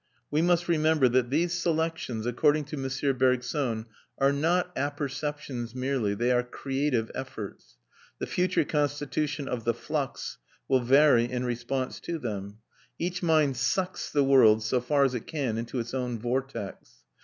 [0.31, 3.15] We must remember that these selections, according to M.
[3.19, 3.85] Bergson,
[4.17, 6.15] are not apperceptions merely.
[6.15, 7.77] They are creative efforts.
[8.17, 12.57] The future constitution of the flux will vary in response to them.
[12.97, 17.03] Each mind sucks the world, so far as it can, into its own vortex.